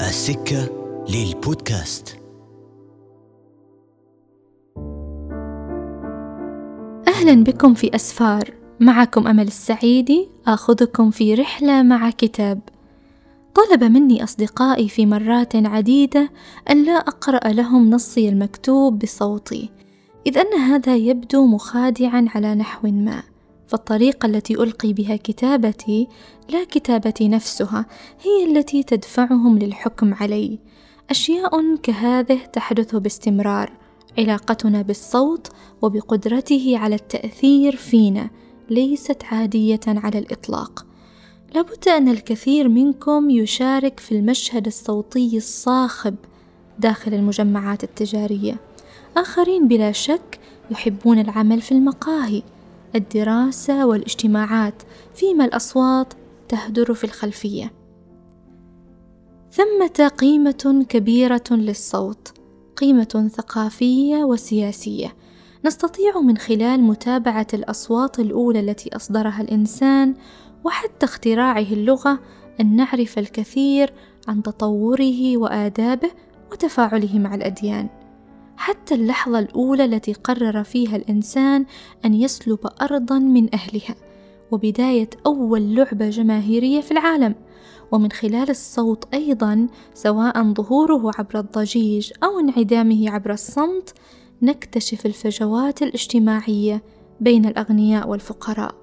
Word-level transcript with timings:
السكة 0.00 0.68
للبودكاست. 1.08 2.16
أهلا 7.08 7.44
بكم 7.44 7.74
في 7.74 7.94
أسفار. 7.94 8.54
معكم 8.80 9.26
أمل 9.26 9.46
السعيدي. 9.46 10.28
آخذكم 10.46 11.10
في 11.10 11.34
رحلة 11.34 11.82
مع 11.82 12.10
كتاب. 12.10 12.60
طلب 13.54 13.84
مني 13.84 14.24
أصدقائي 14.24 14.88
في 14.88 15.06
مرات 15.06 15.56
عديدة 15.56 16.30
أن 16.70 16.84
لا 16.84 16.92
أقرأ 16.92 17.48
لهم 17.48 17.90
نصي 17.90 18.28
المكتوب 18.28 18.98
بصوتي 18.98 19.70
إذ 20.26 20.38
أن 20.38 20.54
هذا 20.54 20.96
يبدو 20.96 21.46
مخادعا 21.46 22.26
على 22.34 22.54
نحو 22.54 22.88
ما. 22.88 23.29
فالطريقة 23.70 24.26
التي 24.26 24.54
ألقي 24.54 24.92
بها 24.92 25.16
كتابتي 25.16 26.08
لا 26.48 26.64
كتابتي 26.64 27.28
نفسها 27.28 27.86
هي 28.22 28.52
التي 28.52 28.82
تدفعهم 28.82 29.58
للحكم 29.58 30.14
علي. 30.14 30.58
أشياء 31.10 31.76
كهذه 31.76 32.38
تحدث 32.52 32.96
باستمرار 32.96 33.72
علاقتنا 34.18 34.82
بالصوت 34.82 35.48
وبقدرته 35.82 36.78
على 36.78 36.94
التأثير 36.94 37.76
فينا 37.76 38.30
ليست 38.70 39.24
عادية 39.24 39.80
على 39.86 40.18
الإطلاق. 40.18 40.86
لابد 41.54 41.88
أن 41.88 42.08
الكثير 42.08 42.68
منكم 42.68 43.30
يشارك 43.30 44.00
في 44.00 44.12
المشهد 44.12 44.66
الصوتي 44.66 45.36
الصاخب 45.36 46.14
داخل 46.78 47.14
المجمعات 47.14 47.84
التجارية. 47.84 48.56
آخرين 49.16 49.68
بلا 49.68 49.92
شك 49.92 50.38
يحبون 50.70 51.18
العمل 51.18 51.60
في 51.60 51.72
المقاهي. 51.72 52.42
الدراسة 52.94 53.86
والاجتماعات 53.86 54.82
فيما 55.14 55.44
الأصوات 55.44 56.14
تهدر 56.48 56.94
في 56.94 57.04
الخلفية. 57.04 57.72
ثمة 59.52 60.08
قيمة 60.08 60.86
كبيرة 60.88 61.44
للصوت 61.50 62.32
قيمة 62.76 63.30
ثقافية 63.32 64.16
وسياسية. 64.16 65.16
نستطيع 65.64 66.20
من 66.20 66.38
خلال 66.38 66.82
متابعة 66.82 67.46
الأصوات 67.54 68.18
الأولى 68.18 68.60
التي 68.60 68.96
أصدرها 68.96 69.40
الإنسان 69.40 70.14
وحتى 70.64 71.06
اختراعه 71.06 71.58
اللغة 71.72 72.20
أن 72.60 72.76
نعرف 72.76 73.18
الكثير 73.18 73.92
عن 74.28 74.42
تطوره 74.42 75.36
وآدابه 75.36 76.10
وتفاعله 76.52 77.18
مع 77.18 77.34
الأديان. 77.34 77.88
حتى 78.60 78.94
اللحظة 78.94 79.38
الأولى 79.38 79.84
التي 79.84 80.12
قرر 80.12 80.64
فيها 80.64 80.96
الإنسان 80.96 81.66
أن 82.04 82.14
يسلب 82.14 82.58
أرضا 82.82 83.18
من 83.18 83.54
أهلها 83.54 83.94
وبداية 84.50 85.10
أول 85.26 85.74
لعبة 85.74 86.10
جماهيرية 86.10 86.80
في 86.80 86.90
العالم. 86.90 87.34
ومن 87.92 88.12
خلال 88.12 88.50
الصوت 88.50 89.14
أيضا 89.14 89.68
سواء 89.94 90.52
ظهوره 90.52 91.12
عبر 91.18 91.38
الضجيج 91.38 92.12
أو 92.24 92.40
انعدامه 92.40 93.10
عبر 93.10 93.32
الصمت 93.32 93.94
نكتشف 94.42 95.06
الفجوات 95.06 95.82
الاجتماعية 95.82 96.82
بين 97.20 97.46
الأغنياء 97.46 98.08
والفقراء 98.08 98.74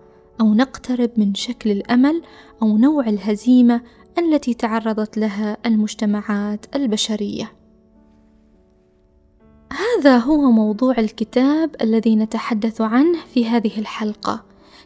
أو 0.42 0.53
نقترب 0.53 1.11
من 1.17 1.36
شكل 1.36 1.72
الأمل 1.72 2.22
أو 2.61 2.78
نوع 2.78 3.09
الهزيمة 3.09 3.81
التي 4.17 4.53
تعرضت 4.53 5.17
لها 5.17 5.58
المجتمعات 5.66 6.66
البشرية. 6.75 7.56
هذا 9.73 10.18
هو 10.18 10.52
موضوع 10.52 10.96
الكتاب 10.98 11.76
الذي 11.82 12.16
نتحدث 12.16 12.82
عنه 12.82 13.20
في 13.34 13.46
هذه 13.46 13.80
الحلقة. 13.80 14.44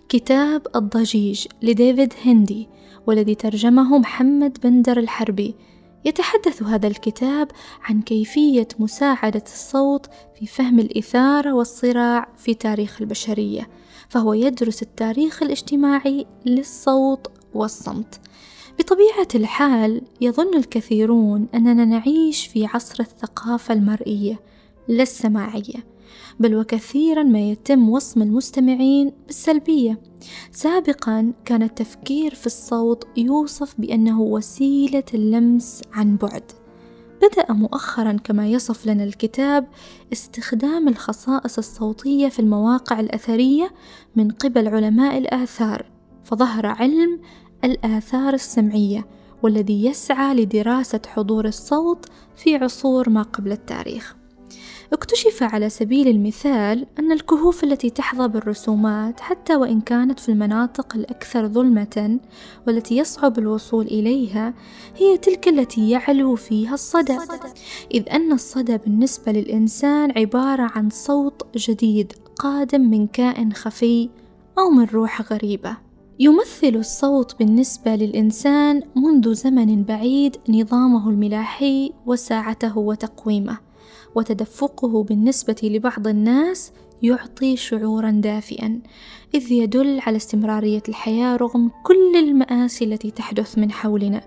كتاب 0.10 0.68
الضجيج 0.76 1.48
لديفيد 1.62 2.14
هندي 2.26 2.70
والذي 3.08 3.36
ترجمه 3.36 3.98
محمد 3.98 4.58
بندر 4.64 5.00
الحربي. 5.00 5.56
يتحدث 6.06 6.64
هذا 6.64 6.88
الكتاب 6.88 7.48
عن 7.84 8.02
كيفية 8.02 8.68
مساعدة 8.80 9.44
الصوت 9.46 10.06
في 10.40 10.48
فهم 10.48 10.80
الإثارة 10.80 11.54
والصراع 11.54 12.28
في 12.38 12.54
تاريخ 12.54 13.02
البشرية 13.02 13.70
فهو 14.10 14.34
يدرس 14.34 14.82
التاريخ 14.82 15.44
الاجتماعي 15.44 16.26
للصوت 16.46 17.28
والصمت. 17.54 18.20
بطبيعة 18.80 19.28
الحال 19.36 20.02
يظن 20.22 20.58
الكثيرون 20.58 21.48
أننا 21.56 21.86
نعيش 21.86 22.48
في 22.48 22.66
عصر 22.66 22.96
الثقافة 23.00 23.74
المرئية. 23.74 24.40
لا 24.88 25.04
السماعية 25.04 25.92
بل 26.40 26.56
وكثيرا 26.56 27.24
ما 27.24 27.40
يتم 27.40 27.90
وصم 27.90 28.22
المستمعين 28.22 29.12
بالسلبية. 29.28 30.00
سابقا 30.52 31.34
كان 31.46 31.64
التفكير 31.64 32.36
في 32.36 32.46
الصوت 32.46 33.08
يوصف 33.18 33.76
بأنه 33.78 34.22
وسيلة 34.22 35.04
اللمس 35.14 35.82
عن 35.94 36.18
بعد. 36.18 36.44
بدأ 37.22 37.54
مؤخرا 37.54 38.12
كما 38.12 38.48
يصف 38.48 38.86
لنا 38.86 39.04
الكتاب 39.04 39.68
استخدام 40.14 40.88
الخصائص 40.88 41.58
الصوتية 41.58 42.28
في 42.30 42.40
المواقع 42.40 43.00
الأثرية 43.00 43.72
من 44.16 44.32
قبل 44.32 44.68
علماء 44.68 45.18
الآثار 45.18 45.86
فظهر 46.24 46.66
علم 46.66 47.20
الآثار 47.64 48.34
السمعية 48.34 49.08
والذي 49.44 49.86
يسعى 49.86 50.36
لدراسة 50.36 51.02
حضور 51.08 51.46
الصوت 51.46 52.06
في 52.36 52.56
عصور 52.56 53.10
ما 53.10 53.22
قبل 53.22 53.52
التاريخ. 53.52 54.21
اكتشف 54.94 55.44
على 55.44 55.70
سبيل 55.70 56.08
المثال 56.08 56.88
أن 57.00 57.12
الكهوف 57.12 57.64
التي 57.64 57.90
تحظى 57.90 58.28
بالرسومات 58.28 59.20
حتى 59.20 59.56
وإن 59.56 59.82
كانت 59.82 60.20
في 60.20 60.30
المناطق 60.30 60.96
الأكثر 60.96 61.48
ظلمة 61.48 62.20
والتي 62.68 62.98
يصعب 62.98 63.40
الوصول 63.40 63.86
إليها 63.86 64.54
هي 64.98 65.18
تلك 65.18 65.48
التي 65.48 65.90
يعلو 65.90 66.36
فيها 66.36 66.74
الصدى. 66.74 67.18
إذ 67.94 68.10
أن 68.10 68.32
الصدى 68.32 68.78
بالنسبة 68.78 69.32
للإنسان 69.32 70.12
عبارة 70.18 70.72
عن 70.76 70.90
صوت 70.90 71.58
جديد 71.58 72.14
قادم 72.36 72.82
من 72.82 73.08
كائن 73.08 73.54
خفي 73.54 74.10
أو 74.60 74.70
من 74.70 74.86
روح 74.86 75.34
غريبة. 75.34 75.78
يمثل 76.20 76.76
الصوت 76.76 77.40
بالنسبة 77.40 77.96
للإنسان 77.96 78.82
منذ 78.96 79.34
زمن 79.34 79.84
بعيد 79.84 80.38
نظامه 80.50 81.10
الملاحي 81.10 81.94
وساعته 82.06 82.78
وتقويمه. 82.78 83.71
وتدفقه 84.16 85.04
بالنسبة 85.04 85.56
لبعض 85.64 86.08
الناس 86.08 86.72
يعطي 87.02 87.58
شعورا 87.58 88.12
دافئا. 88.12 88.82
إذ 89.36 89.52
يدل 89.52 90.00
على 90.00 90.18
استمرارية 90.18 90.84
الحياة 90.90 91.36
رغم 91.36 91.72
كل 91.84 92.16
المآسي 92.16 92.86
التي 92.86 93.12
تحدث 93.12 93.58
من 93.58 93.72
حولنا 93.72 94.22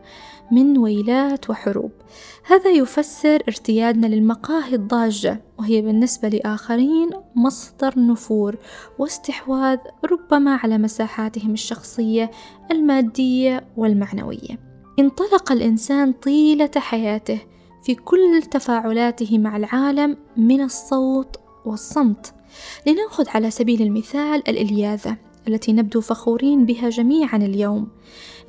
من 0.52 0.78
ويلات 0.78 1.50
وحروب. 1.50 1.90
هذا 2.46 2.70
يفسر 2.70 3.42
ارتيادنا 3.48 4.06
للمقاهي 4.06 4.74
الضاجة 4.74 5.44
وهي 5.58 5.82
بالنسبة 5.82 6.28
لآخرين 6.28 7.10
مصدر 7.36 7.94
نفور 7.96 8.56
واستحواذ 8.98 9.78
ربما 10.04 10.54
على 10.56 10.78
مساحاتهم 10.78 11.52
الشخصية 11.52 12.30
المادية 12.70 13.66
والمعنوية. 13.76 14.58
انطلق 14.98 15.52
الإنسان 15.52 16.12
طيلة 16.12 16.70
حياته 16.76 17.40
في 17.84 17.94
كل 17.94 18.42
تفاعلاته 18.50 19.38
مع 19.38 19.56
العالم 19.56 20.16
من 20.36 20.60
الصوت 20.60 21.36
والصمت. 21.64 22.34
لنأخذ 22.86 23.28
على 23.28 23.50
سبيل 23.50 23.82
المثال 23.82 24.48
الإلياذة 24.48 25.16
التي 25.48 25.72
نبدو 25.72 26.00
فخورين 26.00 26.66
بها 26.66 26.88
جميعا 26.88 27.36
اليوم. 27.36 27.88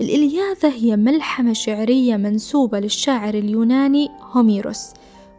الإلياذة 0.01 0.67
هي 0.67 0.95
ملحمة 0.95 1.53
شعرية 1.53 2.17
منسوبة 2.17 2.79
للشاعر 2.79 3.33
اليوناني 3.33 4.09
هوميروس 4.21 4.87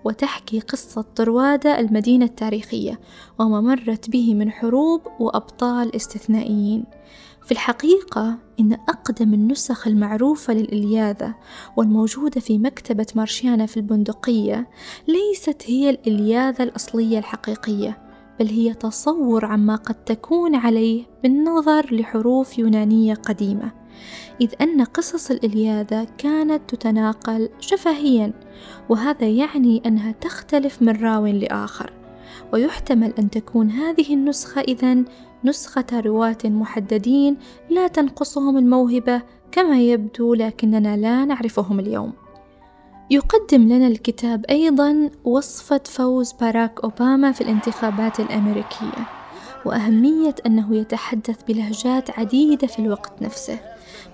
وتحكي 0.05 0.61
قصة 0.61 1.05
طروادة 1.17 1.81
المدينة 1.81 2.25
التاريخية 2.25 3.01
وما 3.39 3.61
مرت 3.61 4.11
به 4.11 4.35
من 4.35 4.51
حروب 4.51 5.01
وأبطال 5.21 5.97
استثنائيين. 5.97 6.85
في 7.47 7.53
الحقيقة 7.53 8.39
إن 8.61 8.73
أقدم 8.73 9.35
النسخ 9.35 9.87
المعروفة 9.87 10.55
للإلياذة 10.55 11.35
والموجودة 11.77 12.41
في 12.41 12.59
مكتبة 12.59 13.07
مارشيانا 13.15 13.67
في 13.67 13.77
البندقية 13.77 14.69
ليست 15.09 15.63
هي 15.67 15.91
الإلياذة 15.91 16.63
الأصلية 16.63 17.19
الحقيقية 17.19 17.99
بل 18.41 18.47
هي 18.47 18.75
تصور 18.75 19.45
عما 19.45 19.77
قد 19.77 19.95
تكون 19.95 20.55
عليه 20.55 21.05
بالنظر 21.23 21.95
لحروف 21.95 22.59
يونانية 22.59 23.15
قديمة 23.15 23.73
إذ 24.41 24.51
أن 24.61 24.85
قصص 24.85 25.31
الإلياذة 25.31 26.07
كانت 26.19 26.75
تتناقل 26.75 27.49
شفهيا 27.61 28.33
وهذا 28.89 29.27
يعني 29.27 29.83
أنها 29.87 30.13
تختلف 30.13 30.83
من 30.83 31.03
راو 31.03 31.27
لآخر 31.27 31.93
ويحتمل 32.53 33.13
أن 33.19 33.31
تكون 33.31 33.71
هذه 33.71 34.15
النسخة 34.15 34.61
إذن 34.61 35.05
نسخة 35.47 35.87
رواة 35.93 36.39
محددين 36.45 37.37
لا 37.71 37.87
تنقصهم 37.87 38.57
الموهبة 38.57 39.23
كما 39.53 39.81
يبدو 39.81 40.35
لكننا 40.35 40.97
لا 40.97 41.25
نعرفهم 41.25 41.81
اليوم. 41.81 42.13
يقدم 43.11 43.63
لنا 43.63 43.87
الكتاب 43.87 44.45
أيضا 44.51 45.11
وصفة 45.25 45.81
فوز 45.85 46.33
باراك 46.33 46.81
أوباما 46.85 47.33
في 47.33 47.41
الانتخابات 47.41 48.21
الأمريكية 48.21 49.07
وأهمية 49.65 50.35
أنه 50.47 50.77
يتحدث 50.77 51.43
بلهجات 51.49 52.19
عديدة 52.19 52.67
في 52.67 52.79
الوقت 52.79 53.23
نفسه 53.23 53.59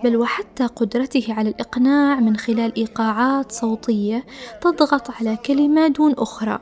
بل 0.05 0.17
وحتى 0.17 0.67
قدرته 0.67 1.27
على 1.29 1.49
الإقناع 1.49 2.21
من 2.21 2.37
خلال 2.37 2.77
إيقاعات 2.77 3.53
صوتية 3.53 4.25
تضغط 4.61 5.11
على 5.11 5.37
كلمة 5.37 5.89
دون 5.89 6.13
أخرى 6.13 6.59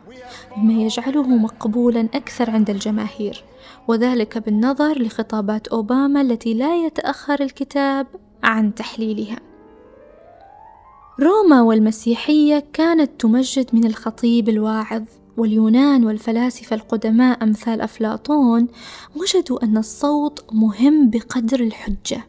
مما 0.56 0.82
يجعله 0.82 1.22
مقبولا 1.22 2.08
أكثر 2.14 2.50
عند 2.50 2.70
الجماهير. 2.70 3.44
وذلك 3.88 4.38
بالنظر 4.38 5.02
لخطابات 5.02 5.68
أوباما 5.68 6.20
التي 6.20 6.54
لا 6.54 6.76
يتأخر 6.86 7.42
الكتاب 7.42 8.06
عن 8.42 8.74
تحليلها. 8.74 9.38
روما 11.20 11.62
والمسيحية 11.62 12.64
كانت 12.72 13.10
تمجد 13.20 13.70
من 13.72 13.86
الخطيب 13.86 14.48
الواعظ 14.48 15.02
واليونان 15.36 16.06
والفلاسفة 16.06 16.76
القدماء 16.76 17.44
أمثال 17.44 17.80
أفلاطون 17.80 18.68
وجدوا 19.16 19.64
أن 19.64 19.76
الصوت 19.76 20.44
مهم 20.52 21.10
بقدر 21.10 21.60
الحجة 21.60 22.26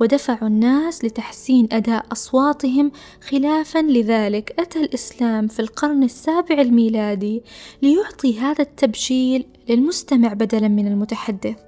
ودفعوا 0.00 0.48
الناس 0.48 1.04
لتحسين 1.04 1.68
أداء 1.72 2.06
أصواتهم 2.12 2.92
خلافا 3.30 3.78
لذلك 3.78 4.54
أتى 4.58 4.80
الإسلام 4.80 5.48
في 5.48 5.60
القرن 5.60 6.02
السابع 6.02 6.60
الميلادي 6.60 7.42
ليعطي 7.82 8.40
هذا 8.40 8.62
التبجيل 8.62 9.46
للمستمع 9.68 10.32
بدلا 10.32 10.68
من 10.68 10.86
المتحدث 10.86 11.60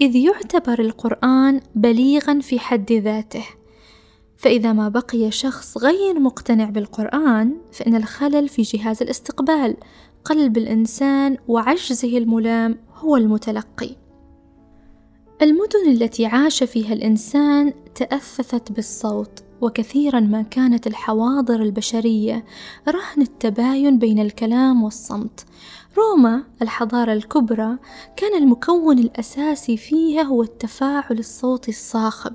إذ 0.00 0.16
يعتبر 0.16 0.80
القرآن 0.80 1.60
بليغا 1.74 2.40
في 2.40 2.58
حد 2.58 2.92
ذاته. 2.92 3.44
فإذا 4.36 4.72
ما 4.72 4.88
بقي 4.88 5.30
شخص 5.30 5.78
غير 5.78 6.20
مقتنع 6.20 6.70
بالقرآن 6.70 7.56
فإن 7.72 7.94
الخلل 7.94 8.48
في 8.48 8.62
جهاز 8.62 9.02
الاستقبال 9.02 9.76
قلب 10.24 10.58
الإنسان 10.58 11.36
وعجزه 11.48 12.18
الملام 12.18 12.78
هو 12.94 13.16
المتلقي. 13.16 13.96
المدن 15.42 15.90
التي 15.90 16.26
عاش 16.26 16.62
فيها 16.62 16.92
الإنسان 16.92 17.72
تأثثت 17.94 18.72
بالصوت 18.72 19.42
وكثيرا 19.60 20.20
ما 20.20 20.42
كانت 20.42 20.86
الحواضر 20.86 21.62
البشرية 21.62 22.44
رهن 22.88 23.22
التباين 23.22 23.98
بين 23.98 24.18
الكلام 24.18 24.82
والصمت. 24.82 25.44
روما 25.98 26.42
الحضارة 26.62 27.12
الكبرى 27.12 27.78
كان 28.16 28.42
المكون 28.42 28.98
الأساسي 28.98 29.76
فيها 29.76 30.22
هو 30.22 30.42
التفاعل 30.42 31.18
الصوتي 31.18 31.70
الصاخب 31.70 32.34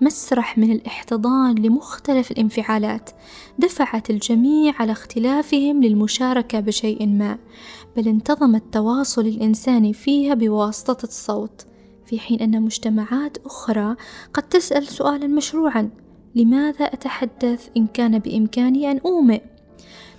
مسرح 0.00 0.58
من 0.58 0.72
الاحتضان 0.72 1.54
لمختلف 1.54 2.30
الانفعالات 2.30 3.10
دفعت 3.58 4.10
الجميع 4.10 4.74
على 4.78 4.92
اختلافهم 4.92 5.82
للمشاركة 5.82 6.60
بشيء 6.60 7.06
ما 7.06 7.38
بل 7.96 8.08
انتظم 8.08 8.54
التواصل 8.54 9.26
الإنساني 9.26 9.92
فيها 9.92 10.34
بواسطة 10.34 11.04
الصوت 11.04 11.66
في 12.06 12.18
حين 12.18 12.40
أن 12.40 12.62
مجتمعات 12.62 13.38
أخرى 13.46 13.96
قد 14.34 14.42
تسأل 14.42 14.86
سؤالا 14.86 15.26
مشروعا 15.26 15.90
لماذا 16.34 16.84
أتحدث 16.84 17.68
إن 17.76 17.86
كان 17.86 18.18
بإمكاني 18.18 18.90
أن 18.90 18.98
أومئ؟ 18.98 19.51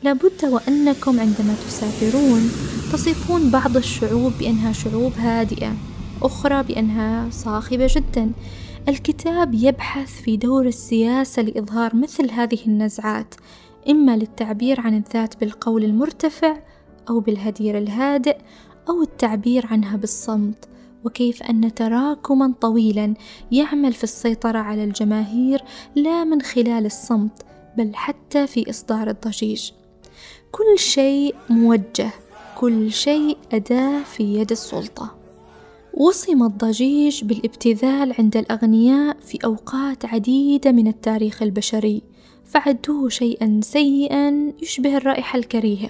لابد 0.03 0.45
وأنكم 0.45 1.19
عندما 1.19 1.55
تسافرون 1.67 2.51
تصفون 2.93 3.49
بعض 3.49 3.77
الشعوب 3.77 4.31
بأنها 4.39 4.71
شعوب 4.71 5.11
هادئة 5.17 5.73
أخرى 6.21 6.63
بأنها 6.63 7.29
صاخبة 7.31 7.87
جدا. 7.95 8.31
الكتاب 8.89 9.53
يبحث 9.53 10.21
في 10.21 10.37
دور 10.37 10.65
السياسة 10.65 11.41
لإظهار 11.41 11.95
مثل 11.95 12.31
هذه 12.31 12.59
النزعات 12.67 13.35
إما 13.89 14.17
للتعبير 14.17 14.81
عن 14.81 14.97
الذات 14.97 15.39
بالقول 15.39 15.83
المرتفع 15.83 16.57
أو 17.09 17.19
بالهدير 17.19 17.77
الهادئ 17.77 18.37
أو 18.89 19.01
التعبير 19.01 19.65
عنها 19.65 19.97
بالصمت. 19.97 20.67
وكيف 21.03 21.43
أن 21.43 21.73
تراكما 21.73 22.53
طويلا 22.61 23.13
يعمل 23.51 23.93
في 23.93 24.03
السيطرة 24.03 24.59
على 24.59 24.83
الجماهير 24.83 25.63
لا 25.95 26.23
من 26.23 26.41
خلال 26.41 26.85
الصمت 26.85 27.41
بل 27.77 27.95
حتى 27.95 28.47
في 28.47 28.69
إصدار 28.69 29.09
الضجيج. 29.09 29.71
كل 30.53 30.79
شيء 30.79 31.35
موجه 31.49 32.09
كل 32.57 32.91
شيء 32.91 33.37
أداة 33.53 34.03
في 34.03 34.23
يد 34.23 34.51
السلطة. 34.51 35.15
وصم 35.93 36.43
الضجيج 36.43 37.23
بالابتذال 37.23 38.13
عند 38.19 38.37
الأغنياء 38.37 39.17
في 39.19 39.37
أوقات 39.45 40.05
عديدة 40.05 40.71
من 40.71 40.87
التاريخ 40.87 41.41
البشري 41.41 42.01
فعدوه 42.45 43.09
شيئا 43.09 43.59
سيئا 43.63 44.53
يشبه 44.61 44.97
الرائحة 44.97 45.39
الكريهة. 45.39 45.89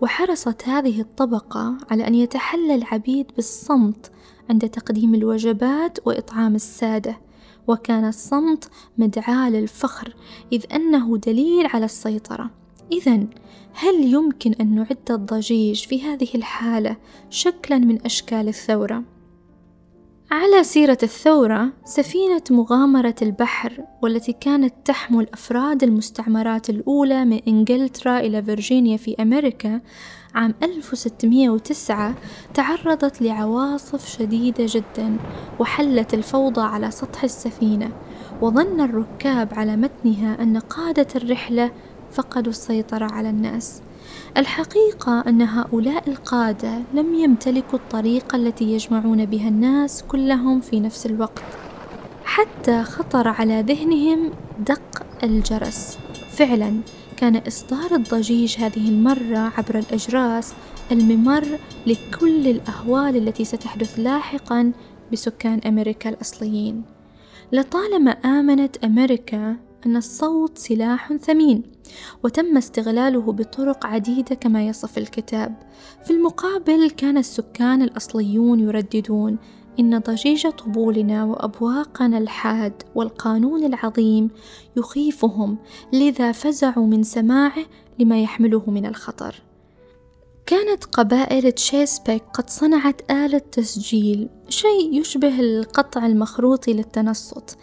وحرصت 0.00 0.68
هذه 0.68 1.00
الطبقة 1.00 1.74
على 1.90 2.06
أن 2.06 2.14
يتحلى 2.14 2.74
العبيد 2.74 3.26
بالصمت 3.36 4.10
عند 4.50 4.68
تقديم 4.68 5.14
الوجبات 5.14 5.98
وإطعام 6.06 6.54
السادة. 6.54 7.20
وكان 7.66 8.08
الصمت 8.08 8.70
مدعاة 8.98 9.50
للفخر 9.50 10.16
إذ 10.52 10.64
أنه 10.72 11.16
دليل 11.16 11.66
على 11.66 11.84
السيطرة. 11.84 12.50
إذا 12.92 13.26
هل 13.74 14.04
يمكن 14.12 14.52
أن 14.60 14.74
نعد 14.74 15.10
الضجيج 15.10 15.86
في 15.86 16.02
هذه 16.02 16.28
الحالة 16.34 16.96
شكلا 17.30 17.78
من 17.78 18.04
أشكال 18.04 18.48
الثورة؟ 18.48 19.02
على 20.30 20.64
سيرة 20.64 20.98
الثورة 21.02 21.72
سفينة 21.84 22.42
مغامرة 22.50 23.14
البحر 23.22 23.84
والتي 24.02 24.32
كانت 24.32 24.74
تحمل 24.84 25.26
أفراد 25.32 25.82
المستعمرات 25.82 26.70
الأولى 26.70 27.24
من 27.24 27.40
إنجلترا 27.48 28.18
إلى 28.18 28.42
فيرجينيا 28.42 28.96
في 28.96 29.14
أمريكا 29.20 29.80
عام 30.34 30.54
1609 30.62 32.14
تعرضت 32.54 33.22
لعواصف 33.22 34.08
شديدة 34.18 34.66
جدا 34.68 35.16
وحلت 35.58 36.14
الفوضى 36.14 36.60
على 36.60 36.90
سطح 36.90 37.24
السفينة 37.24 37.90
وظن 38.42 38.80
الركاب 38.80 39.48
على 39.54 39.76
متنها 39.76 40.42
أن 40.42 40.58
قادة 40.58 41.08
الرحلة 41.16 41.70
فقدوا 42.14 42.52
السيطرة 42.52 43.04
على 43.04 43.30
الناس. 43.30 43.82
الحقيقة 44.36 45.24
أن 45.28 45.42
هؤلاء 45.42 46.10
القادة 46.10 46.78
لم 46.94 47.14
يمتلكوا 47.14 47.78
الطريقة 47.78 48.36
التي 48.36 48.64
يجمعون 48.64 49.24
بها 49.24 49.48
الناس 49.48 50.02
كلهم 50.02 50.60
في 50.60 50.80
نفس 50.80 51.06
الوقت. 51.06 51.42
حتى 52.24 52.82
خطر 52.82 53.28
على 53.28 53.60
ذهنهم 53.60 54.30
دق 54.58 55.06
الجرس. 55.24 55.98
فعلا 56.30 56.80
كان 57.16 57.36
إصدار 57.36 57.94
الضجيج 57.94 58.58
هذه 58.58 58.88
المرة 58.88 59.52
عبر 59.58 59.78
الأجراس 59.78 60.54
الممر 60.92 61.58
لكل 61.86 62.48
الأهوال 62.48 63.16
التي 63.16 63.44
ستحدث 63.44 63.98
لاحقا 63.98 64.72
بسكان 65.12 65.60
أمريكا 65.66 66.10
الأصليين. 66.10 66.82
لطالما 67.52 68.10
آمنت 68.10 68.84
أمريكا 68.84 69.56
أن 69.86 69.96
الصوت 69.96 70.58
سلاح 70.58 71.12
ثمين 71.12 71.62
وتم 72.22 72.56
استغلاله 72.56 73.32
بطرق 73.32 73.86
عديدة 73.86 74.34
كما 74.34 74.66
يصف 74.66 74.98
الكتاب. 74.98 75.54
في 76.04 76.10
المقابل 76.10 76.90
كان 76.90 77.18
السكان 77.18 77.82
الأصليون 77.82 78.60
يرددون 78.60 79.38
إن 79.80 79.98
ضجيج 79.98 80.48
طبولنا 80.48 81.24
وأبواقنا 81.24 82.18
الحاد 82.18 82.82
والقانون 82.94 83.64
العظيم 83.64 84.30
يخيفهم 84.76 85.58
لذا 85.92 86.32
فزعوا 86.32 86.86
من 86.86 87.02
سماعه 87.02 87.64
لما 87.98 88.22
يحمله 88.22 88.70
من 88.70 88.86
الخطر. 88.86 89.42
كانت 90.46 90.84
قبائل 90.84 91.52
تشيسبيك 91.52 92.22
قد 92.34 92.50
صنعت 92.50 93.10
آلة 93.10 93.38
تسجيل 93.38 94.28
شيء 94.48 95.00
يشبه 95.00 95.40
القطع 95.40 96.06
المخروطي 96.06 96.72
للتنصت. 96.72 97.58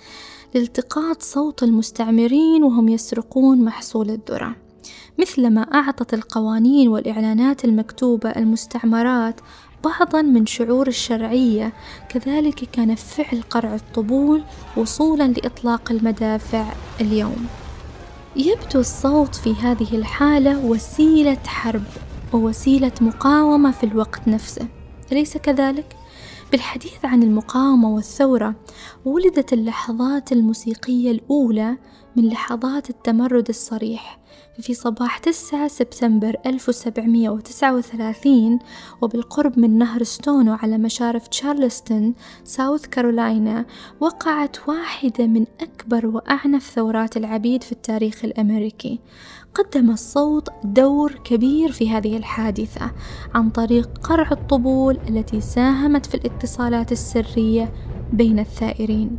لالتقاط 0.55 1.21
صوت 1.21 1.63
المستعمرين 1.63 2.63
وهم 2.63 2.89
يسرقون 2.89 3.65
محصول 3.65 4.09
الذرة. 4.09 4.55
مثلما 5.19 5.61
أعطت 5.61 6.13
القوانين 6.13 6.87
والإعلانات 6.87 7.65
المكتوبة 7.65 8.29
المستعمرات 8.29 9.39
بعضا 9.83 10.21
من 10.21 10.45
شعور 10.45 10.87
الشرعية 10.87 11.73
كذلك 12.09 12.69
كان 12.71 12.95
فعل 12.95 13.41
قرع 13.49 13.75
الطبول 13.75 14.43
وصولا 14.77 15.27
لإطلاق 15.27 15.91
المدافع 15.91 16.65
اليوم. 17.01 17.47
يبدو 18.35 18.79
الصوت 18.79 19.35
في 19.35 19.53
هذه 19.53 19.95
الحالة 19.95 20.65
وسيلة 20.65 21.43
حرب 21.45 21.83
ووسيلة 22.33 22.91
مقاومة 23.01 23.71
في 23.71 23.83
الوقت 23.83 24.27
نفسه. 24.27 24.67
أليس 25.11 25.37
كذلك؟ 25.37 26.00
بالحديث 26.51 27.05
عن 27.05 27.23
المقاومة 27.23 27.89
والثورة 27.89 28.55
ولدت 29.05 29.53
اللحظات 29.53 30.31
الموسيقية 30.31 31.11
الأولى 31.11 31.77
من 32.15 32.29
لحظات 32.29 32.89
التمرد 32.89 33.49
الصريح. 33.49 34.20
في 34.61 34.73
صباح 34.73 35.17
9 35.17 35.67
سبتمبر 35.67 36.35
1739 36.45 38.59
وبالقرب 39.01 39.59
من 39.59 39.77
نهر 39.77 40.03
ستونو 40.03 40.53
على 40.53 40.77
مشارف 40.77 41.27
تشارلستون 41.27 42.13
ساوث 42.43 42.85
كارولاينا 42.85 43.65
وقعت 43.99 44.69
واحدة 44.69 45.27
من 45.27 45.45
أكبر 45.61 46.07
وأعنف 46.07 46.69
ثورات 46.69 47.17
العبيد 47.17 47.63
في 47.63 47.71
التاريخ 47.71 48.25
الأمريكي. 48.25 48.99
قدم 49.53 49.91
الصوت 49.91 50.49
دور 50.63 51.13
كبير 51.23 51.71
في 51.71 51.89
هذه 51.89 52.17
الحادثة 52.17 52.91
عن 53.33 53.49
طريق 53.49 53.89
قرع 54.03 54.31
الطبول 54.31 54.97
التي 55.09 55.41
ساهمت 55.41 56.05
في 56.05 56.15
الاتصالات 56.15 56.91
السرية 56.91 57.73
بين 58.13 58.39
الثائرين. 58.39 59.17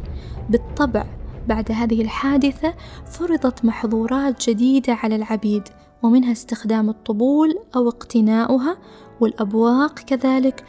بالطبع 0.50 1.21
بعد 1.48 1.72
هذه 1.72 2.02
الحادثة 2.02 2.74
فرضت 3.06 3.64
محظورات 3.64 4.50
جديدة 4.50 4.92
على 4.92 5.16
العبيد 5.16 5.62
ومنها 6.02 6.32
استخدام 6.32 6.88
الطبول 6.88 7.58
أو 7.76 7.88
اقتناؤها 7.88 8.76
والأبواق 9.20 9.98
كذلك. 9.98 10.64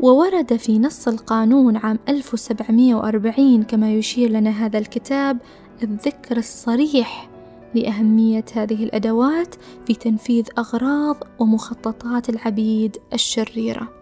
وورد 0.00 0.56
في 0.56 0.78
نص 0.78 1.08
القانون 1.08 1.76
عام 1.76 1.98
1740 2.08 3.62
كما 3.62 3.92
يشير 3.92 4.30
لنا 4.30 4.50
هذا 4.50 4.78
الكتاب 4.78 5.38
الذكر 5.82 6.36
الصريح 6.36 7.30
لأهمية 7.74 8.44
هذه 8.54 8.84
الأدوات 8.84 9.54
في 9.86 9.94
تنفيذ 9.94 10.44
أغراض 10.58 11.16
ومخططات 11.38 12.28
العبيد 12.28 12.96
الشريرة. 13.12 14.01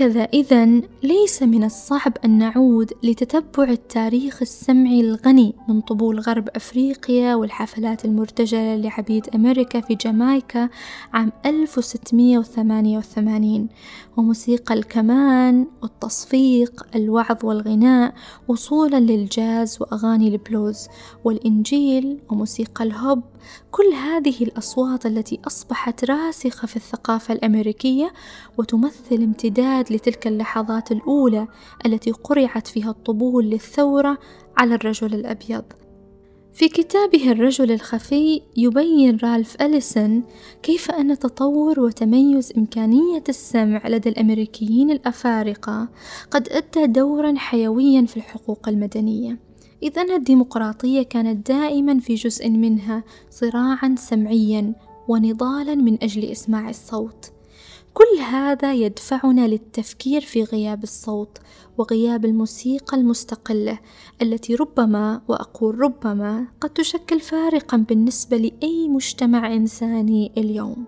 وهكذا. 0.00 0.24
إذا 0.24 0.66
ليس 1.02 1.42
من 1.42 1.64
الصعب 1.64 2.12
أن 2.24 2.38
نعود 2.38 2.92
لتتبع 3.02 3.64
التاريخ 3.64 4.42
السمعي 4.42 5.00
الغني 5.00 5.54
من 5.68 5.80
طبول 5.80 6.20
غرب 6.20 6.48
أفريقيا 6.48 7.34
والحفلات 7.34 8.04
المرتجلة 8.04 8.76
لعبيد 8.76 9.28
أمريكا 9.34 9.80
في 9.80 9.94
جامايكا 9.94 10.68
عام 11.12 11.32
1688 11.46 13.68
وموسيقى 14.16 14.74
الكمان 14.74 15.66
والتصفيق 15.82 16.86
الوعظ 16.94 17.44
والغناء 17.44 18.14
وصولا 18.48 19.00
للجاز 19.00 19.78
وأغاني 19.80 20.28
البلوز 20.28 20.88
والإنجيل 21.24 22.18
وموسيقى 22.30 22.84
الهوب. 22.84 23.22
كل 23.70 23.92
هذه 23.94 24.42
الأصوات 24.42 25.06
التي 25.06 25.40
أصبحت 25.46 26.04
راسخة 26.04 26.66
في 26.66 26.76
الثقافة 26.76 27.34
الأمريكية 27.34 28.12
وتمثل 28.58 29.22
امتداد 29.22 29.87
لتلك 29.92 30.26
اللحظات 30.26 30.92
الأولى 30.92 31.48
التي 31.86 32.10
قرعت 32.10 32.66
فيها 32.66 32.90
الطبول 32.90 33.44
للثورة 33.44 34.18
على 34.56 34.74
الرجل 34.74 35.14
الأبيض. 35.14 35.64
في 36.52 36.68
كتابه 36.68 37.32
الرجل 37.32 37.72
الخفي 37.72 38.42
يبين 38.56 39.18
رالف 39.22 39.62
أليسون 39.62 40.22
كيف 40.62 40.90
أن 40.90 41.18
تطور 41.18 41.80
وتميز 41.80 42.52
إمكانية 42.56 43.24
السمع 43.28 43.88
لدى 43.88 44.08
الأمريكيين 44.08 44.90
الأفارقة 44.90 45.88
قد 46.30 46.48
أدى 46.48 46.86
دورا 46.86 47.34
حيويا 47.36 48.06
في 48.06 48.16
الحقوق 48.16 48.68
المدنية. 48.68 49.38
إذ 49.82 49.98
أن 49.98 50.10
الديمقراطية 50.10 51.02
كانت 51.02 51.48
دائما 51.48 51.98
في 51.98 52.14
جزء 52.14 52.50
منها 52.50 53.04
صراعا 53.30 53.94
سمعيا 53.98 54.74
ونضالا 55.08 55.74
من 55.74 56.02
أجل 56.02 56.24
إسماع 56.24 56.68
الصوت. 56.68 57.37
كل 57.98 58.20
هذا 58.22 58.74
يدفعنا 58.74 59.46
للتفكير 59.48 60.20
في 60.20 60.44
غياب 60.44 60.82
الصوت 60.82 61.38
وغياب 61.78 62.24
الموسيقى 62.24 62.96
المستقلة 62.96 63.78
التي 64.22 64.54
ربما 64.54 65.22
وأقول 65.28 65.78
ربما 65.78 66.46
قد 66.60 66.70
تشكل 66.70 67.20
فارقا 67.20 67.76
بالنسبة 67.76 68.36
لأي 68.36 68.88
مجتمع 68.88 69.54
إنساني 69.54 70.32
اليوم. 70.36 70.84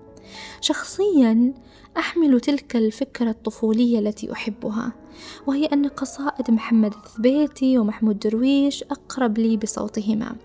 شخصيا 0.61 1.55
أحمل 1.97 2.41
تلك 2.41 2.77
الفكرة 2.77 3.31
الطفولية 3.31 3.99
التي 3.99 4.33
أحبها 4.33 4.93
وهي 5.47 5.65
أن 5.65 5.89
قصائد 5.89 6.51
محمد 6.51 6.95
الثبيتي 6.95 7.79
ومحمود 7.79 8.19
درويش 8.19 8.83
أقرب 8.83 9.39
لي 9.39 9.57
بصوتهما 9.57 10.37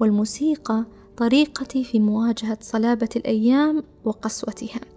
والموسيقى 0.00 0.84
طريقتي 1.16 1.84
في 1.84 2.00
مواجهة 2.00 2.58
صلابة 2.60 3.08
الأيام 3.16 3.84
وقسوتها. 4.04 4.91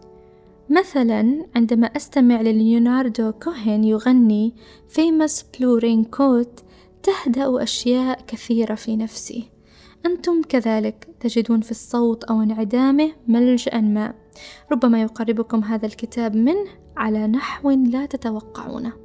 مثلا 0.69 1.45
عندما 1.55 1.87
أستمع 1.87 2.41
لليوناردو 2.41 3.31
كوهين 3.31 3.83
يغني 3.83 4.53
Famous 4.89 5.31
Blue 5.41 5.81
Raincoat 5.81 6.63
تهدأ 7.03 7.63
أشياء 7.63 8.21
كثيرة 8.27 8.75
في 8.75 8.95
نفسي. 8.95 9.49
أنتم 10.05 10.41
كذلك 10.41 11.07
تجدون 11.19 11.61
في 11.61 11.71
الصوت 11.71 12.23
أو 12.23 12.41
انعدامه 12.41 13.11
ملجأ 13.27 13.81
ما. 13.81 14.13
ربما 14.71 15.01
يقربكم 15.01 15.63
هذا 15.63 15.85
الكتاب 15.85 16.35
منه 16.35 16.69
على 16.97 17.27
نحو 17.27 17.69
لا 17.71 18.05
تتوقعونه. 18.05 19.04